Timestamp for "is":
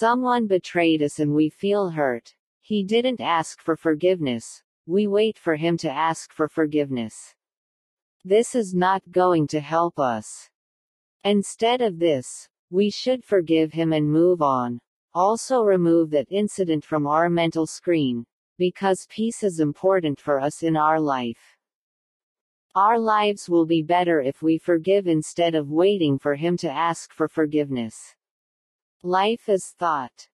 8.54-8.74, 19.42-19.60, 29.50-29.74